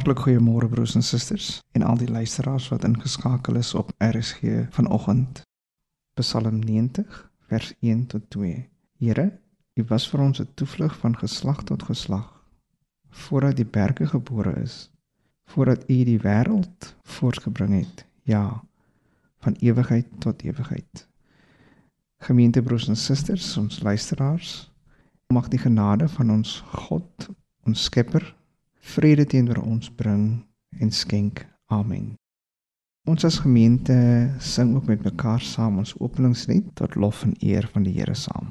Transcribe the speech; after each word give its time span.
Hartlik 0.00 0.22
goeiemôre 0.24 0.64
broers 0.72 0.94
en 0.96 1.02
susters 1.04 1.46
en 1.76 1.82
al 1.84 1.98
die 2.00 2.08
luisteraars 2.08 2.70
wat 2.72 2.86
ingeskakel 2.88 3.58
is 3.60 3.74
op 3.76 3.90
RSG 4.00 4.62
vanoggend. 4.72 5.42
Psalm 6.16 6.62
90 6.64 7.18
vers 7.50 7.74
1 7.84 8.06
tot 8.06 8.24
2. 8.32 8.62
Here, 8.96 9.26
U 9.76 9.84
was 9.92 10.06
vir 10.08 10.22
ons 10.24 10.40
'n 10.40 10.48
toevlug 10.54 10.96
van 11.02 11.18
geslag 11.18 11.60
tot 11.68 11.82
geslag 11.82 12.32
voordat 13.10 13.56
die 13.56 13.66
berge 13.66 14.06
gebore 14.06 14.54
is, 14.62 14.90
voordat 15.44 15.84
U 15.90 16.04
die 16.04 16.18
wêreld 16.24 16.96
voortgebring 17.02 17.76
het. 17.84 18.06
Ja, 18.22 18.64
van 19.38 19.56
ewigheid 19.60 20.06
tot 20.18 20.42
ewigheid. 20.42 21.08
Gemeente 22.18 22.62
broers 22.62 22.88
en 22.88 22.96
susters, 22.96 23.56
ons 23.56 23.82
luisteraars, 23.82 24.72
mag 25.28 25.48
die 25.48 25.60
genade 25.60 26.08
van 26.08 26.30
ons 26.30 26.64
God, 26.72 27.28
ons 27.64 27.82
Skepper, 27.82 28.39
vrede 28.80 29.26
teenoor 29.26 29.62
ons 29.62 29.90
bring 29.90 30.46
en 30.78 30.90
skenk. 30.90 31.46
Amen. 31.70 32.14
Ons 33.08 33.24
as 33.24 33.40
gemeente 33.42 33.94
sing 34.38 34.74
ook 34.76 34.86
met 34.86 35.04
mekaar 35.04 35.40
saam 35.40 35.78
ons 35.78 35.94
openingslied 35.98 36.68
tot 36.74 36.94
lof 36.94 37.22
en 37.24 37.34
eer 37.40 37.68
van 37.72 37.86
die 37.86 37.94
Here 37.96 38.14
saam. 38.14 38.50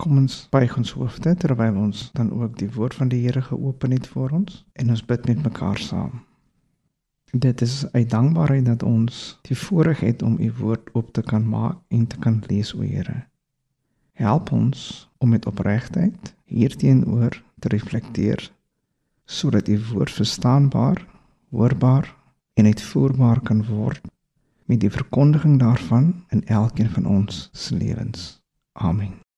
Kom 0.00 0.16
ons 0.16 0.46
buig 0.48 0.76
ons 0.80 0.90
hoofde 0.96 1.34
terwyl 1.36 1.76
ons 1.76 2.06
dan 2.16 2.30
ook 2.32 2.54
die 2.56 2.70
woord 2.72 2.94
van 2.96 3.10
die 3.12 3.18
Here 3.20 3.42
geopen 3.44 3.92
het 3.92 4.06
vir 4.08 4.32
ons 4.38 4.62
en 4.80 4.92
ons 4.94 5.02
bid 5.04 5.26
met 5.28 5.42
mekaar 5.44 5.82
saam. 5.84 6.22
Dit 7.32 7.60
is 7.60 7.84
'n 7.92 8.08
dankbaarheid 8.08 8.64
dat 8.64 8.82
ons 8.82 9.38
die 9.42 9.56
voorreg 9.56 10.00
het 10.00 10.22
om 10.22 10.40
u 10.40 10.48
woord 10.62 10.88
op 10.92 11.12
te 11.12 11.22
kan 11.22 11.48
maak 11.48 11.76
en 11.88 12.06
te 12.06 12.16
kan 12.16 12.42
lees 12.48 12.72
o 12.74 12.80
Here. 12.80 13.26
Help 14.12 14.52
ons 14.52 15.08
om 15.18 15.28
met 15.28 15.46
opregtheid 15.46 16.34
hierteenoor 16.44 17.42
te 17.58 17.68
reflekteer 17.68 18.50
sodat 19.24 19.68
u 19.68 19.80
woord 19.92 20.10
verstaanbaar, 20.10 21.06
hoorbaar 21.50 22.16
en 22.54 22.64
uitvoerbaar 22.64 23.40
kan 23.40 23.64
word 23.66 24.00
met 24.64 24.80
die 24.80 24.90
verkondiging 24.90 25.58
daarvan 25.58 26.24
in 26.28 26.46
elkeen 26.46 26.90
van 26.90 27.06
ons 27.06 27.48
se 27.52 27.74
lewens. 27.74 28.40
Amen. 28.72 29.29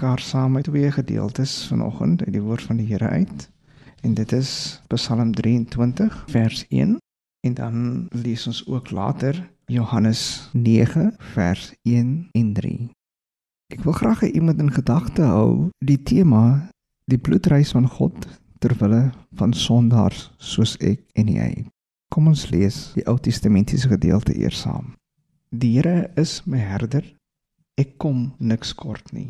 Mekaar 0.00 0.18
saam 0.18 0.56
uit 0.56 0.64
twee 0.64 0.90
gedeeltes 0.90 1.66
vanoggend 1.68 2.24
uit 2.24 2.32
die 2.32 2.40
woord 2.40 2.62
van 2.62 2.76
die 2.76 2.86
Here 2.86 3.08
uit. 3.08 3.50
En 4.00 4.14
dit 4.14 4.32
is 4.32 4.80
Psalm 4.88 5.34
23 5.34 6.24
vers 6.28 6.64
1 6.68 6.96
en 7.40 7.54
dan 7.54 8.06
lees 8.10 8.46
ons 8.46 8.66
ook 8.66 8.90
later 8.90 9.50
Johannes 9.66 10.48
9 10.52 11.12
vers 11.18 11.74
1 11.82 12.28
en 12.32 12.52
3. 12.52 12.88
Ek 13.66 13.84
wil 13.84 13.92
graag 13.92 14.22
hê 14.24 14.30
iemand 14.32 14.62
in 14.64 14.72
gedagte 14.72 15.22
hou 15.22 15.68
die 15.84 16.00
tema 16.02 16.70
die 17.04 17.18
bloedreis 17.18 17.74
van 17.76 17.88
God 17.88 18.24
ter 18.58 18.72
wille 18.80 19.10
van 19.36 19.52
sondaars 19.52 20.30
soos 20.38 20.78
ek 20.80 21.04
en 21.12 21.28
jy. 21.28 21.66
Kom 22.08 22.32
ons 22.32 22.46
lees 22.48 22.88
die 22.96 23.04
Ou 23.04 23.18
Testamentiese 23.18 23.92
gedeelte 23.92 24.32
eers 24.32 24.64
saam. 24.64 24.94
Die 25.52 25.76
Here 25.76 26.08
is 26.16 26.40
my 26.46 26.64
herder 26.72 27.04
ek 27.76 27.98
kom 28.00 28.30
niks 28.40 28.72
kort 28.72 29.12
nie. 29.12 29.28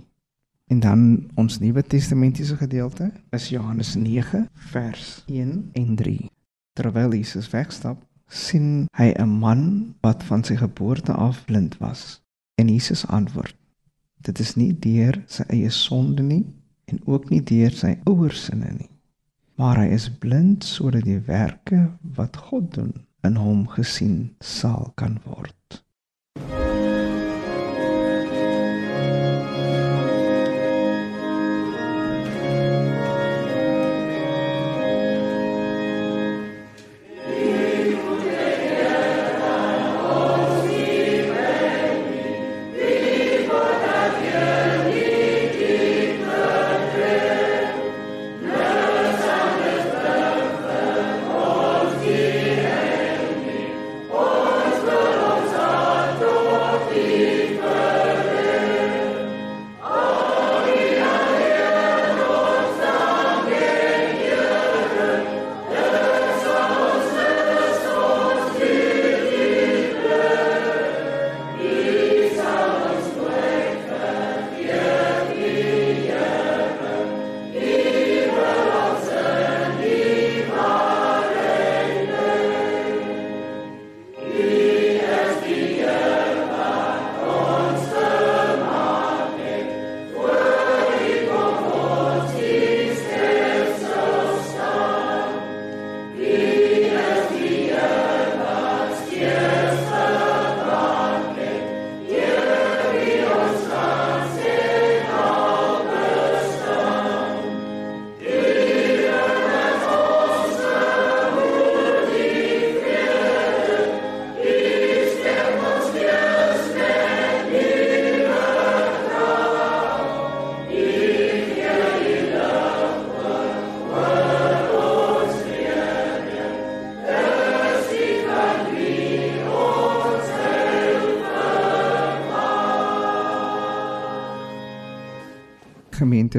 En 0.70 0.80
dan 0.80 1.26
ons 1.34 1.58
Nuwe 1.58 1.82
Testamentiese 1.82 2.56
gedeelte 2.56 3.12
is 3.30 3.48
Johannes 3.48 3.94
9 3.94 4.48
vers 4.54 5.24
1 5.26 5.70
en 5.72 5.94
3. 5.96 6.30
Terwyl 6.72 7.14
Jesus 7.14 7.50
wegstap, 7.50 8.06
sien 8.26 8.86
hy 8.94 9.10
'n 9.18 9.28
man 9.28 9.94
wat 10.00 10.22
van 10.24 10.44
sy 10.44 10.54
geboorte 10.56 11.12
af 11.12 11.44
blind 11.44 11.76
was. 11.78 12.22
En 12.54 12.68
Jesus 12.68 13.06
antwoord: 13.06 13.56
Dit 14.16 14.38
is 14.38 14.54
nie 14.54 14.78
deur 14.78 15.22
sy 15.26 15.42
eie 15.48 15.70
sonde 15.70 16.22
nie 16.22 16.46
en 16.84 17.00
ook 17.04 17.28
nie 17.30 17.42
deur 17.42 17.70
sy 17.70 17.98
ouers 18.04 18.44
sinne 18.44 18.70
nie, 18.78 18.90
maar 19.54 19.76
hy 19.76 19.90
is 19.90 20.10
blind 20.10 20.64
sodat 20.64 21.04
die 21.04 21.20
werke 21.26 21.90
wat 22.02 22.36
God 22.36 22.74
doen 22.74 22.94
in 23.22 23.36
hom 23.36 23.66
gesien 23.68 24.36
sal 24.38 24.92
kan 24.94 25.18
word. 25.24 25.59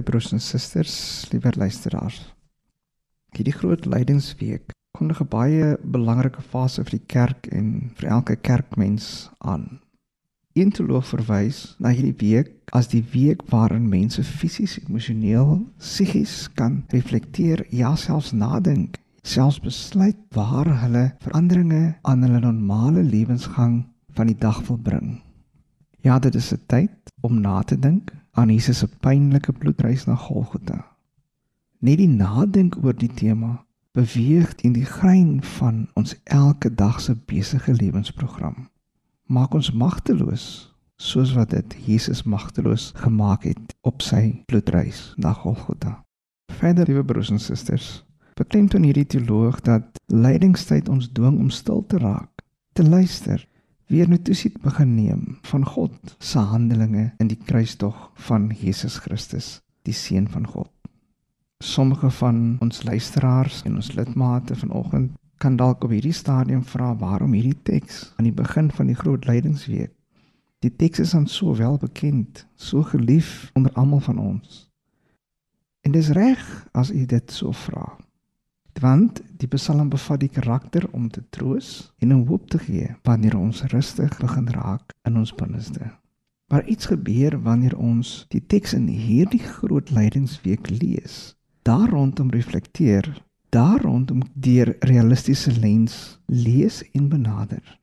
Gemeente 0.02 0.18
broers 0.18 0.32
en 0.32 0.42
susters, 0.42 1.28
liewe 1.30 1.52
luisteraars. 1.58 2.34
Hierdie 3.36 3.54
groot 3.54 3.86
lydingsweek 3.86 4.72
kondig 4.98 5.22
'n 5.22 5.28
baie 5.30 5.78
belangrike 5.84 6.42
fase 6.42 6.84
vir 6.84 6.98
die 6.98 7.06
kerk 7.06 7.48
en 7.52 7.92
vir 7.96 8.10
elke 8.10 8.36
kerkmens 8.36 9.30
aan. 9.38 9.80
Een 10.54 10.72
teoloog 10.72 11.06
verwys 11.06 11.76
na 11.80 11.90
hierdie 11.90 12.18
week 12.18 12.50
as 12.74 12.88
die 12.88 13.04
week 13.14 13.44
waarin 13.52 13.90
mense 13.90 14.24
fisies, 14.24 14.80
emosioneel, 14.80 15.68
psigies 15.78 16.50
kan 16.56 16.84
reflekteer, 16.90 17.66
ja 17.70 17.96
selfs 17.96 18.34
nadink, 18.34 18.98
selfs 19.22 19.60
besluit 19.60 20.18
waar 20.34 20.82
hulle 20.82 21.14
veranderinge 21.20 21.96
aan 22.02 22.24
hulle 22.24 22.40
normale 22.40 23.04
lewensgang 23.04 23.86
van 24.16 24.28
die 24.28 24.38
dag 24.38 24.66
wil 24.68 24.78
bring. 24.78 25.22
Ja, 26.02 26.20
dit 26.20 26.36
is 26.36 26.54
'n 26.54 26.64
tyd 26.66 27.14
om 27.22 27.42
na 27.42 27.62
te 27.62 27.80
dink 27.80 28.12
aan 28.32 28.50
Jesus 28.50 28.78
se 28.78 28.88
pynlike 28.88 29.54
bloedreis 29.54 30.06
na 30.06 30.16
Golgotha. 30.16 30.86
Net 31.80 31.98
die 31.98 32.10
nadink 32.10 32.78
oor 32.84 32.96
die 32.96 33.12
tema 33.12 33.66
beweeg 33.98 34.54
in 34.64 34.74
die 34.74 34.86
grein 34.88 35.42
van 35.58 35.88
ons 36.00 36.16
elke 36.24 36.72
dag 36.74 37.02
se 37.02 37.16
besige 37.28 37.74
lewensprogram. 37.74 38.70
Maak 39.28 39.54
ons 39.54 39.72
magteloos 39.72 40.46
soos 41.02 41.34
wat 41.34 41.50
dit 41.50 41.76
Jesus 41.86 42.24
magteloos 42.24 42.92
gemaak 43.02 43.44
het 43.50 43.76
op 43.82 44.04
sy 44.06 44.44
bloedreis 44.46 45.12
na 45.18 45.34
Golgotha. 45.34 46.04
Verder, 46.54 46.86
liewe 46.88 47.04
broers 47.04 47.32
en 47.34 47.40
susters, 47.42 48.04
beklemtoon 48.38 48.86
hierdie 48.86 49.08
teoloog 49.10 49.60
dat 49.66 49.98
lydingstyd 50.14 50.90
ons 50.90 51.10
dwing 51.12 51.40
om 51.42 51.50
stil 51.50 51.82
te 51.90 51.98
raak, 51.98 52.46
te 52.78 52.86
luister 52.86 53.42
weer 53.92 54.08
notisie 54.08 54.52
begin 54.64 54.96
neem 54.96 55.24
van 55.42 55.66
God 55.68 56.16
se 56.24 56.40
handelinge 56.40 57.10
in 57.20 57.28
die 57.28 57.40
kruistog 57.46 58.12
van 58.28 58.48
Jesus 58.56 58.96
Christus, 59.04 59.60
die 59.84 59.94
seun 59.94 60.30
van 60.32 60.48
God. 60.48 60.72
Sommige 61.60 62.10
van 62.16 62.56
ons 62.64 62.84
luisteraars 62.88 63.62
en 63.68 63.76
ons 63.76 63.92
lidmate 63.98 64.56
vanoggend 64.56 65.12
kan 65.44 65.58
dalk 65.60 65.84
op 65.84 65.92
hierdie 65.92 66.16
stadium 66.16 66.64
vra 66.64 66.94
waarom 67.02 67.36
hierdie 67.36 67.58
teks 67.68 68.14
aan 68.16 68.30
die 68.30 68.38
begin 68.38 68.72
van 68.72 68.88
die 68.88 68.96
groot 68.96 69.28
lydingsweek. 69.28 69.92
Die 70.64 70.72
teks 70.72 71.04
is 71.04 71.16
aan 71.18 71.28
so 71.28 71.56
wel 71.58 71.76
bekend, 71.82 72.46
so 72.56 72.84
gelief 72.94 73.50
onder 73.60 73.74
almal 73.74 74.00
van 74.08 74.18
ons. 74.18 74.70
En 75.82 75.92
dis 75.92 76.14
reg 76.16 76.48
as 76.72 76.94
u 76.96 77.06
dit 77.06 77.32
so 77.32 77.52
vra 77.52 77.90
want 78.80 79.22
die 79.38 79.48
Psalm 79.48 79.90
bevat 79.90 80.20
die 80.22 80.30
karakter 80.30 80.86
om 80.92 81.10
te 81.10 81.24
troos 81.30 81.92
en 82.00 82.14
'n 82.14 82.28
hoop 82.28 82.50
te 82.50 82.60
gee 82.60 82.96
wanneer 83.04 83.38
ons 83.38 83.64
rustig 83.74 84.18
begin 84.20 84.48
raak 84.48 84.94
in 85.08 85.18
ons 85.18 85.34
binneste. 85.36 85.92
Maar 86.48 86.66
iets 86.66 86.86
gebeur 86.86 87.42
wanneer 87.42 87.78
ons 87.78 88.26
die 88.30 88.46
teks 88.46 88.74
in 88.74 88.88
hierdie 88.88 89.44
groot 89.44 89.90
lydingsweek 89.90 90.70
lees. 90.70 91.36
Daar 91.62 91.90
rondom 91.90 92.30
reflekteer, 92.30 93.24
daar 93.50 93.82
rondom 93.82 94.22
deur 94.34 94.76
realistiese 94.80 95.60
lens 95.60 96.20
lees 96.26 96.84
en 96.92 97.10
benader. 97.10 97.80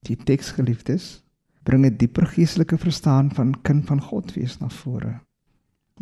Die 0.00 0.16
teks 0.16 0.50
geliefdes 0.50 1.24
bring 1.62 1.86
'n 1.86 1.96
dieper 1.96 2.26
geestelike 2.26 2.78
verstaan 2.78 3.34
van 3.34 3.60
kind 3.62 3.86
van 3.86 4.00
God 4.00 4.34
wees 4.34 4.58
na 4.58 4.68
vore 4.68 5.20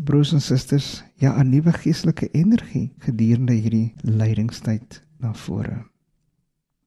broers 0.04 0.32
en 0.32 0.40
susters, 0.40 1.02
ja, 1.16 1.36
'n 1.36 1.50
nuwe 1.50 1.72
geestelike 1.72 2.28
energie 2.32 2.92
gedurende 2.98 3.52
hierdie 3.52 3.92
lydingstyd 4.02 5.02
na 5.18 5.34
vore. 5.34 5.84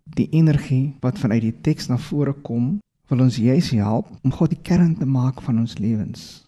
Die 0.03 0.29
energie 0.31 0.95
wat 1.01 1.19
vanuit 1.19 1.41
die 1.41 1.61
teks 1.61 1.87
na 1.87 1.97
vore 1.97 2.33
kom, 2.33 2.79
wil 3.07 3.19
ons 3.19 3.35
juis 3.35 3.69
help 3.69 4.09
om 4.23 4.31
God 4.31 4.49
die 4.49 4.61
kern 4.61 4.95
te 4.97 5.05
maak 5.05 5.41
van 5.41 5.59
ons 5.59 5.77
lewens. 5.77 6.47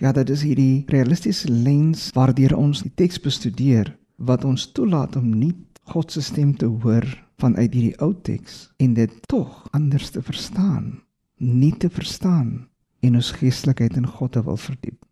Ja, 0.00 0.12
dit 0.12 0.30
is 0.30 0.42
hierdie 0.42 0.84
realistiese 0.88 1.50
lens 1.52 2.10
waardeur 2.16 2.56
ons 2.56 2.82
die 2.82 2.94
teks 2.94 3.20
bestudeer 3.20 3.96
wat 4.16 4.44
ons 4.44 4.72
toelaat 4.72 5.16
om 5.16 5.38
nie 5.38 5.54
God 5.90 6.12
se 6.12 6.22
stem 6.22 6.54
te 6.56 6.66
hoor 6.66 7.04
vanuit 7.42 7.72
hierdie 7.74 7.98
ou 8.00 8.14
teks 8.14 8.70
en 8.78 8.94
dit 8.94 9.12
tog 9.26 9.66
anders 9.72 10.10
te 10.10 10.22
verstaan, 10.22 11.00
nie 11.36 11.72
te 11.72 11.90
verstaan 11.90 12.68
en 13.00 13.14
ons 13.14 13.32
geestelikheid 13.32 13.96
in 13.96 14.06
God 14.06 14.32
te 14.32 14.44
wil 14.44 14.56
verdiep. 14.56 15.09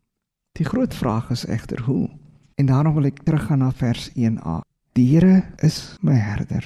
Die 0.58 0.66
groot 0.66 0.94
vraag 0.94 1.30
is 1.30 1.46
egter 1.46 1.82
hoe. 1.82 2.08
En 2.54 2.66
daarom 2.66 2.94
wil 2.94 3.06
ek 3.06 3.22
teruggaan 3.22 3.58
na 3.62 3.70
vers 3.72 4.08
1a. 4.10 4.58
Die 4.98 5.06
Here 5.06 5.44
is 5.62 5.96
my 6.02 6.16
herder. 6.18 6.64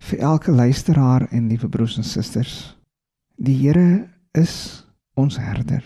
Vir 0.00 0.18
elke 0.18 0.50
luisteraar 0.50 1.26
en 1.28 1.48
liewe 1.48 1.68
broers 1.68 1.96
en 1.96 2.04
susters, 2.04 2.76
die 3.36 3.56
Here 3.56 4.08
is 4.32 4.86
ons 5.14 5.36
herder. 5.36 5.84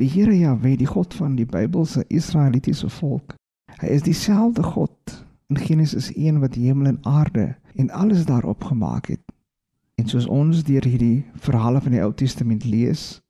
Die 0.00 0.08
Here 0.08 0.32
Jahwe, 0.38 0.76
die 0.80 0.88
God 0.88 1.14
van 1.14 1.34
die 1.36 1.44
Bybelse 1.44 2.04
Israelitiese 2.08 2.88
volk, 2.88 3.34
hy 3.82 3.90
is 3.92 4.06
dieselfde 4.06 4.62
God 4.64 5.16
in 5.52 5.60
Genesis 5.60 6.08
1 6.14 6.40
wat 6.40 6.56
hemel 6.56 6.94
en 6.94 7.02
aarde 7.02 7.50
en 7.76 7.90
alles 7.90 8.24
daarop 8.24 8.64
gemaak 8.64 9.10
het. 9.12 9.24
En 10.00 10.08
soos 10.08 10.24
ons 10.24 10.64
deur 10.64 10.88
hierdie 10.88 11.26
verhale 11.36 11.84
van 11.84 11.92
die 11.92 12.00
Ou 12.00 12.14
Testament 12.16 12.64
lees, 12.64 13.20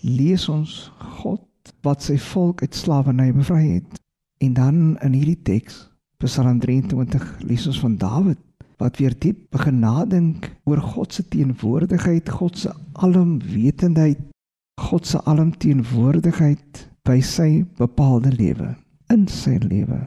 lees 0.00 0.48
ons 0.48 0.86
God 1.20 1.44
wat 1.86 2.02
sy 2.02 2.18
volk 2.32 2.62
uit 2.62 2.74
slawerny 2.74 3.32
bevry 3.32 3.64
het. 3.76 4.00
En 4.44 4.52
dan 4.56 4.80
in 5.04 5.12
hierdie 5.16 5.40
teks, 5.42 5.86
Psalm 6.22 6.60
23, 6.60 7.24
lees 7.44 7.66
ons 7.66 7.80
van 7.80 7.96
Dawid 8.00 8.40
wat 8.80 8.98
weer 9.00 9.14
diep 9.18 9.38
begin 9.56 9.78
nadink 9.80 10.50
oor 10.68 10.80
God 10.80 11.12
se 11.12 11.24
teenwoordigheid, 11.32 12.28
God 12.28 12.58
se 12.58 12.72
alomwetendheid, 12.92 14.20
God 14.80 15.06
se 15.08 15.20
alomteenwoordigheid 15.24 16.82
by 17.08 17.20
sy 17.24 17.64
bepaalde 17.78 18.34
lewe, 18.36 18.74
in 19.12 19.24
sy 19.32 19.56
lewe. 19.62 20.02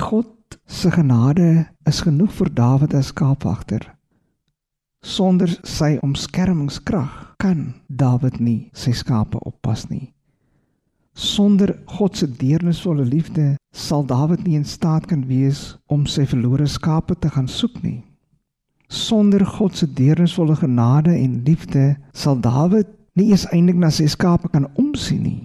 God 0.00 0.56
se 0.64 0.90
genade 0.94 1.66
is 1.88 2.00
genoeg 2.06 2.32
vir 2.38 2.52
Dawid 2.56 2.94
as 2.96 3.10
skaapwagter. 3.12 3.84
Sonder 5.04 5.52
sy 5.64 5.98
omskermingskrag 6.04 7.36
kan 7.40 7.74
Dawid 7.88 8.40
nie 8.40 8.70
sy 8.76 8.92
skape 8.96 9.40
oppas 9.48 9.86
nie. 9.92 10.10
Sonder 11.20 11.82
God 11.84 12.16
se 12.16 12.26
deernisvolle 12.26 13.04
liefde 13.04 13.56
sal 13.76 14.06
Dawid 14.08 14.46
nie 14.46 14.54
in 14.56 14.64
staat 14.64 15.04
kan 15.10 15.26
wees 15.28 15.74
om 15.92 16.06
sy 16.08 16.24
verlore 16.24 16.64
skape 16.64 17.12
te 17.20 17.28
gaan 17.34 17.48
soek 17.48 17.74
nie. 17.84 17.98
Sonder 18.88 19.44
God 19.44 19.76
se 19.76 19.84
deernisvolle 19.98 20.56
genade 20.56 21.12
en 21.12 21.42
liefde 21.44 21.98
sal 22.16 22.40
Dawid 22.40 22.88
nie 23.20 23.28
eens 23.34 23.44
eintlik 23.52 23.76
na 23.82 23.92
sy 23.92 24.08
skape 24.08 24.48
kan 24.48 24.70
omsien 24.80 25.20
nie. 25.26 25.44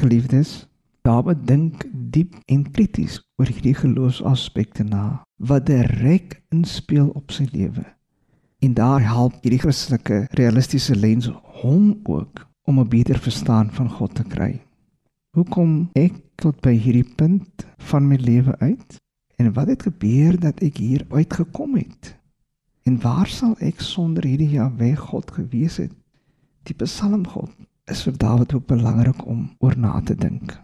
Geliefdes, 0.00 0.64
Dawid 1.04 1.44
dink 1.44 1.84
diep 1.92 2.40
en 2.48 2.64
krities 2.72 3.20
oor 3.36 3.52
hierdie 3.52 3.76
geloofsaspekte 3.76 4.88
na 4.88 5.20
wat 5.36 5.68
direk 5.68 6.40
inspel 6.48 7.12
op 7.12 7.28
sy 7.28 7.44
lewe. 7.52 7.84
En 8.64 8.72
daar 8.72 9.04
help 9.04 9.36
hierdie 9.44 9.60
Christelike 9.68 10.24
realistiese 10.32 10.96
lens 10.96 11.28
hom 11.60 11.92
ook 12.08 12.46
om 12.66 12.80
'n 12.80 12.88
beter 12.88 13.18
verstaan 13.18 13.70
van 13.70 13.90
God 13.90 14.14
te 14.14 14.24
kry. 14.24 14.62
Hoe 15.30 15.44
kom 15.44 15.88
ek 15.92 16.12
tot 16.34 16.60
by 16.60 16.72
hierdie 16.72 17.14
punt 17.16 17.66
van 17.76 18.08
my 18.08 18.16
lewe 18.16 18.58
uit? 18.58 19.00
En 19.36 19.52
wat 19.52 19.66
het 19.66 19.82
gebeur 19.82 20.40
dat 20.40 20.62
ek 20.62 20.76
hier 20.76 21.06
uitgekom 21.08 21.76
het? 21.76 22.16
En 22.82 23.00
waar 23.00 23.26
sal 23.26 23.56
ek 23.58 23.80
sonder 23.80 24.24
hierdie 24.24 24.50
Jahwe 24.50 24.96
God 24.96 25.30
gewees 25.30 25.76
het? 25.76 25.92
Die 26.62 26.74
Psalm 26.74 27.26
God 27.26 27.52
is 27.84 28.02
vir 28.02 28.16
Dawid 28.18 28.54
ook 28.54 28.66
belangrik 28.66 29.26
om 29.26 29.50
oor 29.58 29.78
na 29.78 30.00
te 30.00 30.14
dink. 30.14 30.56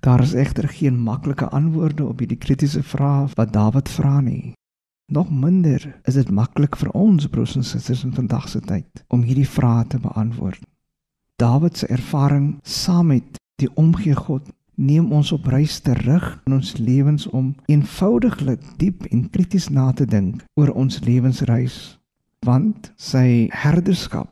Daar 0.00 0.22
is 0.22 0.32
egter 0.32 0.68
geen 0.68 1.02
maklike 1.02 1.48
antwoorde 1.48 2.06
op 2.06 2.18
hierdie 2.18 2.38
kritiese 2.38 2.82
vrae 2.82 3.28
wat 3.34 3.52
Dawid 3.52 3.88
vra 3.88 4.20
nie. 4.20 4.54
Nog 5.12 5.30
minder 5.30 6.00
is 6.08 6.14
dit 6.14 6.30
maklik 6.30 6.76
vir 6.80 6.88
ons 6.96 7.28
broers 7.28 7.56
en 7.56 7.64
susters 7.64 8.04
in 8.04 8.14
vandag 8.14 8.48
se 8.48 8.60
tyd 8.60 9.04
om 9.08 9.22
hierdie 9.22 9.48
vrae 9.48 9.84
te 9.86 9.98
beantwoord. 10.00 10.62
Dawid 11.42 11.76
se 11.76 11.86
ervaring 11.86 12.60
saam 12.62 13.06
met 13.06 13.38
die 13.58 13.68
omgee 13.74 14.14
God 14.14 14.46
neem 14.78 15.08
ons 15.12 15.32
op 15.34 15.48
reis 15.50 15.80
terug 15.82 16.26
in 16.46 16.54
ons 16.54 16.76
lewens 16.78 17.24
om 17.26 17.48
eenvoudiglik 17.66 18.62
diep 18.78 19.08
en 19.10 19.24
krities 19.34 19.66
na 19.74 19.88
te 19.90 20.06
dink 20.06 20.44
oor 20.60 20.70
ons 20.78 21.00
lewensreis. 21.02 21.78
Want 22.46 22.92
sy 22.94 23.48
herderskap 23.64 24.30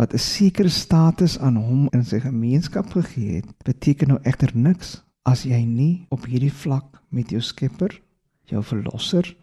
wat 0.00 0.14
'n 0.16 0.22
sekere 0.28 0.72
status 0.72 1.36
aan 1.38 1.60
hom 1.60 1.82
in 1.92 2.04
sy 2.04 2.22
gemeenskap 2.24 2.88
gegee 2.96 3.36
het 3.42 3.52
beteken 3.64 4.08
nou 4.08 4.18
egter 4.22 4.56
niks 4.56 5.02
as 5.28 5.44
jy 5.44 5.60
nie 5.64 6.06
op 6.08 6.24
hierdie 6.24 6.56
vlak 6.64 7.02
met 7.10 7.36
jou 7.36 7.40
Skepper, 7.40 8.00
jou 8.48 8.62
verlosser, 8.62 9.36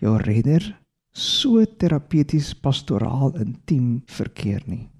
jou 0.00 0.16
redder 0.16 0.80
so 1.12 1.64
terapeuties 1.64 2.54
pastoraal 2.54 3.36
intiem 3.36 4.02
verkeer 4.06 4.62
nie 4.66 4.93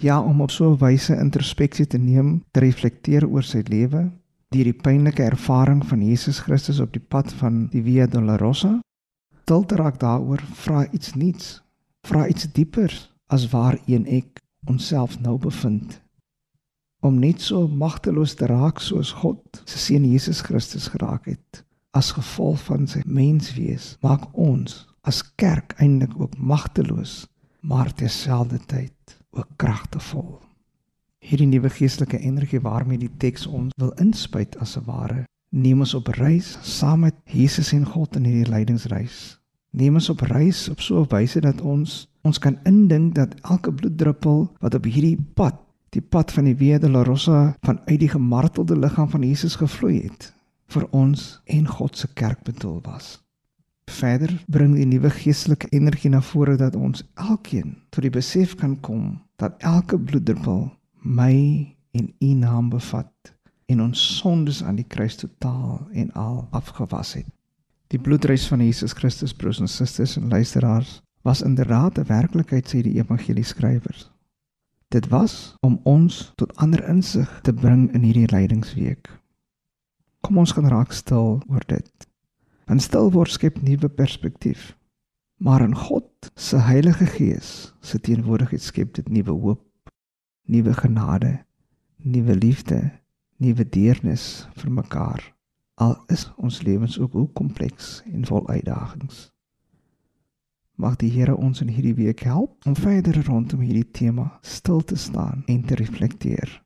ja 0.00 0.20
om 0.22 0.40
op 0.40 0.50
so 0.50 0.72
'n 0.72 0.78
wyse 0.78 1.16
introspeksie 1.16 1.86
te 1.86 1.98
neem, 1.98 2.44
te 2.50 2.60
reflekteer 2.60 3.28
oor 3.28 3.42
sy 3.42 3.62
lewe, 3.68 4.10
deur 4.48 4.64
die 4.64 4.80
pynlike 4.86 5.22
ervaring 5.22 5.86
van 5.86 6.02
Jesus 6.02 6.38
Christus 6.38 6.80
op 6.80 6.92
die 6.92 7.02
pad 7.08 7.32
van 7.32 7.66
die 7.70 7.82
Via 7.82 8.06
Dolorosa, 8.06 8.80
til 9.44 9.64
te 9.66 9.76
raak 9.76 9.98
daaroor, 10.00 10.42
vra 10.54 10.86
iets 10.90 11.14
nuuts, 11.14 11.62
vra 12.06 12.26
iets 12.28 12.52
dieper 12.52 13.10
as 13.26 13.50
waarheen 13.50 14.06
ek 14.06 14.40
onsself 14.66 15.20
nou 15.20 15.38
bevind. 15.38 16.04
om 17.04 17.18
net 17.20 17.42
so 17.44 17.68
magteloos 17.68 18.32
te 18.38 18.46
raak 18.48 18.80
soos 18.80 19.12
God 19.20 19.62
se 19.68 19.78
seun 19.80 20.06
Jesus 20.08 20.40
Christus 20.46 20.88
geraak 20.92 21.28
het 21.28 21.60
as 21.98 22.14
gevolg 22.16 22.62
van 22.68 22.88
sy 22.90 23.02
menswees 23.04 23.90
maak 24.04 24.24
ons 24.46 24.80
as 25.04 25.20
kerk 25.40 25.76
eintlik 25.84 26.16
ook 26.20 26.38
magteloos 26.52 27.26
maar 27.60 27.92
terselfdertyd 28.00 29.18
ook 29.34 29.48
kragtevol 29.56 30.40
hierdie 31.24 31.48
nuwe 31.48 31.70
geestelike 31.72 32.18
energie 32.18 32.60
waarmee 32.60 32.98
die 32.98 33.12
teks 33.18 33.46
ons 33.46 33.72
wil 33.80 33.92
inspuit 34.02 34.56
as 34.60 34.76
'n 34.76 34.84
ware 34.86 35.24
neem 35.50 35.80
ons 35.80 35.94
op 35.94 36.08
reis 36.18 36.58
saam 36.62 37.00
met 37.00 37.14
Jesus 37.24 37.72
en 37.72 37.86
God 37.86 38.16
in 38.16 38.24
hierdie 38.24 38.52
lydingsreis 38.52 39.38
neem 39.70 39.94
ons 39.94 40.10
op 40.10 40.20
reis 40.20 40.68
op 40.68 40.80
so 40.80 41.00
'n 41.02 41.10
wyse 41.10 41.40
dat 41.40 41.60
ons 41.60 42.06
ons 42.22 42.38
kan 42.38 42.58
indink 42.64 43.14
dat 43.14 43.34
elke 43.40 43.72
bloeddruppel 43.72 44.48
wat 44.60 44.74
op 44.74 44.84
hierdie 44.84 45.18
pad 45.34 45.60
die 45.90 46.02
pad 46.02 46.32
van 46.32 46.44
die 46.44 46.56
Via 46.56 46.78
Dolorosa 46.78 47.54
vanuit 47.62 48.00
die 48.00 48.08
gemartelde 48.08 48.78
liggaam 48.78 49.10
van 49.10 49.22
Jesus 49.22 49.56
gevloei 49.56 50.02
het 50.02 50.32
vir 50.66 50.88
ons 50.90 51.40
en 51.44 51.68
God 51.68 51.96
se 51.96 52.08
kerk 52.14 52.42
bedoel 52.42 52.80
was. 52.82 53.23
Verder 53.90 54.44
bring 54.46 54.74
die 54.74 54.86
nuwe 54.86 55.10
geestelike 55.10 55.68
energie 55.70 56.10
na 56.10 56.20
vore 56.22 56.56
dat 56.56 56.76
ons 56.76 57.04
elkeen 57.14 57.76
tot 57.90 58.02
die 58.02 58.12
besef 58.12 58.54
kan 58.60 58.80
kom 58.80 59.20
dat 59.36 59.56
elke 59.58 59.98
bloeddruppel 59.98 60.68
my 61.02 61.34
en 61.92 62.14
u 62.18 62.32
naam 62.34 62.68
bevat 62.68 63.34
en 63.66 63.80
ons 63.80 64.16
sondes 64.18 64.62
aan 64.64 64.76
die 64.76 64.88
kruis 64.88 65.16
totaal 65.16 65.88
en 65.92 66.12
al 66.12 66.48
afgewas 66.50 67.14
het. 67.14 67.28
Die 67.92 68.00
bloedreis 68.00 68.46
van 68.48 68.60
Jesus 68.60 68.92
Christus 68.92 69.34
broers 69.34 69.60
en 69.60 69.68
susters 69.68 70.16
en 70.16 70.28
luisteraars 70.28 71.00
was 71.22 71.42
inderdaad 71.42 71.98
'n 71.98 72.06
werklikheid 72.06 72.68
sê 72.68 72.82
die 72.82 72.98
evangelie 72.98 73.44
skrywers. 73.44 74.10
Dit 74.88 75.08
was 75.08 75.56
om 75.60 75.80
ons 75.82 76.32
tot 76.34 76.56
ander 76.56 76.88
insig 76.88 77.40
te 77.42 77.52
bring 77.52 77.92
in 77.94 78.02
hierdie 78.02 78.30
lydingsweek. 78.30 79.20
Kom 80.20 80.38
ons 80.38 80.52
gaan 80.52 80.68
raak 80.68 80.92
stil 80.92 81.42
oor 81.48 81.62
dit. 81.66 82.06
Want 82.64 82.82
stil 82.82 83.10
word 83.12 83.30
skep 83.30 83.60
nuwe 83.62 83.88
perspektief. 83.88 84.76
Maar 85.36 85.60
in 85.60 85.74
God 85.74 86.30
se 86.34 86.56
Heilige 86.56 87.06
Gees 87.06 87.74
se 87.80 88.00
teenwoordigheid 88.00 88.62
skep 88.62 88.94
dit 88.94 89.08
nuwe 89.08 89.30
hoop, 89.30 89.62
nuwe 90.42 90.72
genade, 90.72 91.44
nuwe 91.96 92.36
liefde, 92.36 92.80
nuwe 93.36 93.68
deernis 93.68 94.48
vir 94.54 94.72
mekaar. 94.72 95.34
Al 95.74 95.96
is 96.06 96.30
ons 96.36 96.62
lewens 96.62 96.98
ook 96.98 97.12
hoe 97.12 97.28
kompleks 97.32 98.02
en 98.12 98.24
vol 98.24 98.48
uitdagings. 98.48 99.30
Mag 100.74 100.96
die 100.96 101.10
Here 101.10 101.36
ons 101.36 101.60
in 101.60 101.68
hierdie 101.68 101.94
week 101.94 102.24
help 102.26 102.66
om 102.66 102.76
verder 102.76 103.20
rondom 103.26 103.60
hierdie 103.60 103.90
tema 103.90 104.38
stil 104.42 104.82
te 104.84 104.96
staan 104.96 105.42
en 105.46 105.62
te 105.64 105.74
reflekteer. 105.74 106.62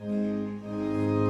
ons 0.00 1.23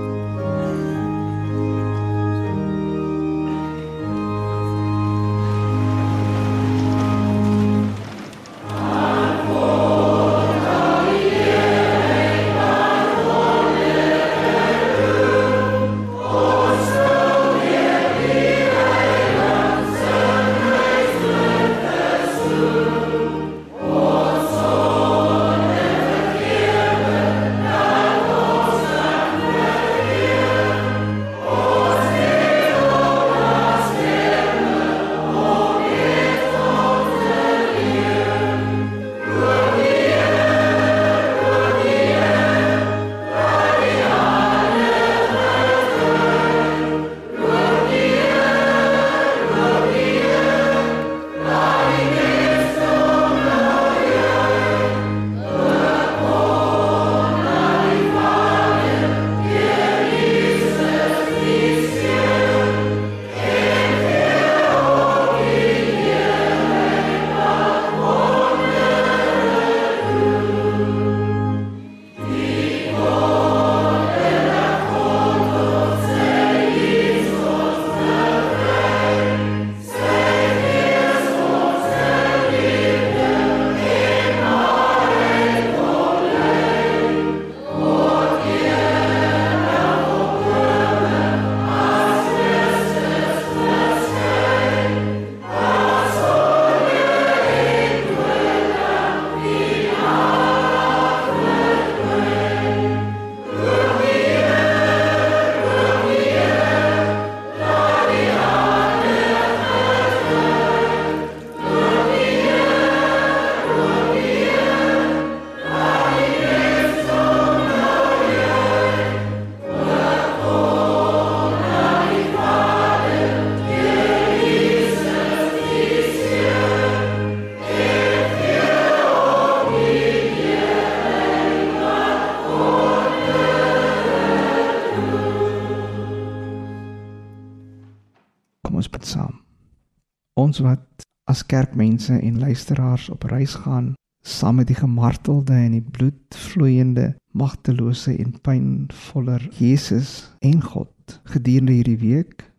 kerkmense 141.47 142.19
en 142.19 142.39
luisteraars 142.39 143.09
op 143.11 143.23
reis 143.23 143.55
gaan 143.55 143.93
saam 144.27 144.55
met 144.55 144.67
die 144.67 144.77
gemartelde 144.77 145.53
en 145.53 145.77
die 145.77 145.85
bloedvloeiende 145.97 147.15
magtelose 147.31 148.17
en 148.17 148.41
pynvoller 148.41 149.49
Jesus 149.59 150.33
en 150.41 150.63
God 150.63 151.21
gedurende 151.25 151.73
hierdie 151.73 151.99
week 151.99 152.51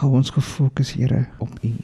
hou 0.00 0.14
ons 0.16 0.30
gefokus 0.30 0.92
Here 0.96 1.26
op 1.38 1.58
U 1.64 1.74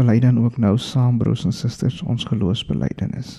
bely 0.00 0.16
dan 0.22 0.38
ook 0.40 0.56
nou 0.56 0.78
saam 0.80 1.18
broers 1.20 1.44
en 1.44 1.52
susters 1.52 2.00
ons 2.02 2.24
geloofsbelijdenis. 2.24 3.36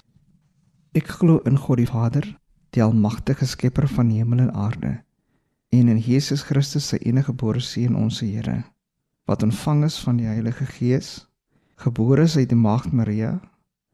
Ek 0.94 1.08
glo 1.18 1.40
in 1.50 1.58
God 1.58 1.80
die 1.82 1.90
Vader, 1.90 2.28
die 2.76 2.84
almagtige 2.84 3.48
skepper 3.50 3.88
van 3.90 4.12
hemel 4.14 4.46
en 4.46 4.54
aarde, 4.54 5.00
en 5.72 5.88
in 5.88 6.02
Jesus 6.04 6.44
Christus 6.46 6.92
se 6.92 7.00
enige 7.00 7.32
gebore 7.32 7.64
seun 7.64 7.96
ons 7.96 8.20
Here, 8.22 8.62
wat 9.26 9.44
ontvang 9.44 9.86
is 9.88 9.98
van 10.04 10.20
die 10.20 10.28
Heilige 10.28 10.68
Gees, 10.68 11.12
gebore 11.82 12.28
is 12.28 12.38
uit 12.38 12.52
die 12.52 12.60
Maagd 12.60 12.92
Maria, 12.92 13.40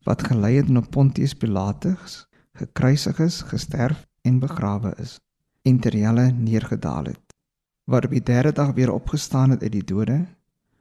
wat 0.04 0.26
gelei 0.28 0.58
het 0.58 0.72
in 0.74 0.82
Pontius 0.90 1.36
Pilatus, 1.38 2.26
gekruisig 2.58 3.20
is, 3.24 3.42
gesterf 3.48 4.08
en 4.26 4.42
begrawe 4.44 4.96
is, 4.98 5.20
en 5.64 5.80
ter 5.80 5.96
helle 5.96 6.32
neergedaal 6.32 7.14
het, 7.14 7.38
wat 7.86 8.10
op 8.10 8.18
die 8.18 8.24
derde 8.24 8.52
dag 8.52 8.74
weer 8.76 8.92
opgestaan 8.92 9.56
het 9.56 9.64
uit 9.64 9.78
die 9.78 9.86
dode, 9.86 10.26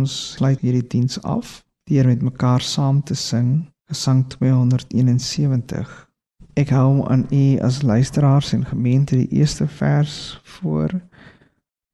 Ons 0.00 0.12
sluit 0.38 0.60
hierdie 0.64 0.86
diens 0.88 1.18
af 1.28 1.58
deur 1.90 2.06
met 2.08 2.22
mekaar 2.24 2.62
saam 2.64 3.02
te 3.04 3.14
sing 3.18 3.48
Gesang 3.90 4.22
271. 4.32 5.90
Ek 6.56 6.70
hou 6.72 7.02
aan 7.10 7.26
u 7.34 7.58
as 7.66 7.82
luisteraars 7.84 8.52
en 8.56 8.64
gemeente 8.64 9.18
die 9.18 9.28
eerste 9.42 9.66
vers 9.68 10.14
voor 10.54 10.94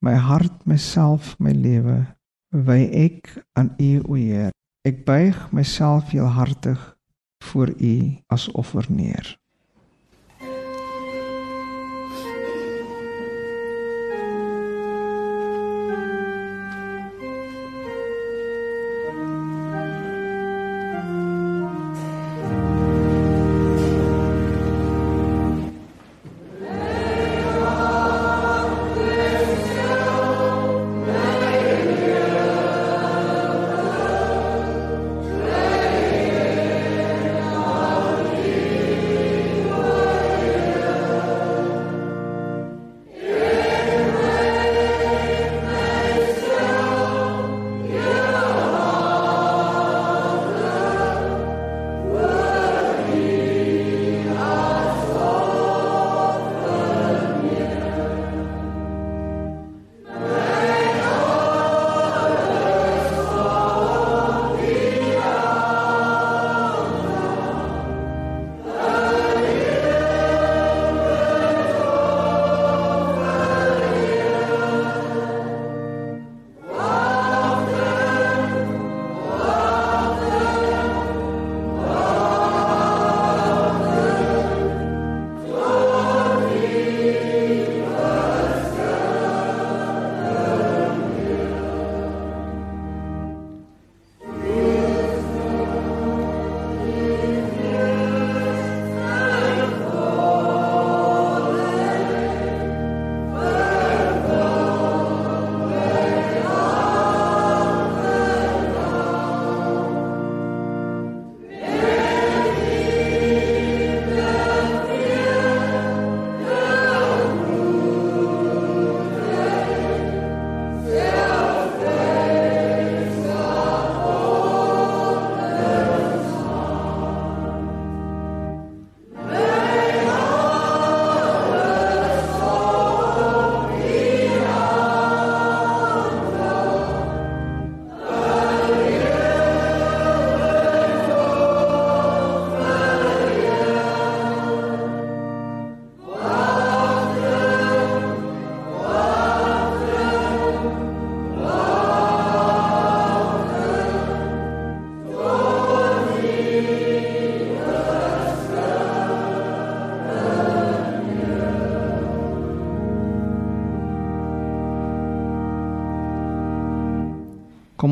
my 0.05 0.13
hart, 0.29 0.55
myself, 0.71 1.35
my 1.43 1.51
lewe 1.51 1.97
wy 2.69 2.79
ek 3.07 3.33
aan 3.59 3.73
u 3.83 3.91
o 4.05 4.15
Heer. 4.15 4.53
Ek 4.87 5.03
buig 5.09 5.41
myself 5.51 6.13
heelhartig 6.15 6.79
voor 7.49 7.75
u 7.75 7.97
as 8.31 8.47
offer 8.55 8.87
neer. 8.87 9.35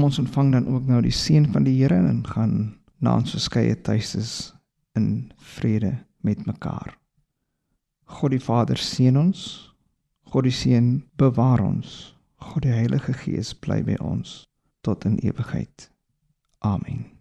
Kom 0.05 0.11
ons 0.13 0.19
ontvang 0.19 0.53
dan 0.53 0.67
ook 0.69 0.85
nou 0.85 0.99
die 1.01 1.11
seën 1.17 1.47
van 1.53 1.65
die 1.65 1.79
Here 1.79 1.97
en 1.97 2.19
gaan 2.29 2.75
na 3.01 3.15
ons 3.17 3.31
verskeie 3.33 3.73
tuistes 3.81 4.53
in 4.93 5.33
vrede 5.57 5.95
met 6.21 6.45
mekaar. 6.45 6.93
God 8.05 8.35
die 8.37 8.43
Vader 8.45 8.77
seën 8.77 9.17
ons. 9.17 9.47
God 10.29 10.45
die 10.45 10.53
Seun 10.53 10.93
bewaar 11.17 11.65
ons. 11.65 12.13
God 12.37 12.69
die 12.69 12.77
Heilige 12.77 13.17
Gees 13.25 13.55
bly 13.57 13.81
by 13.81 13.97
ons 14.05 14.43
tot 14.85 15.09
in 15.09 15.17
ewigheid. 15.25 15.89
Amen. 16.61 17.14